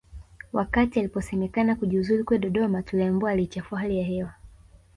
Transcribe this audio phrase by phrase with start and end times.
[0.53, 4.33] Wakati aliposemekana kujiuzulu kule Dodoma tuliambiwa aliichafua hali ya hewa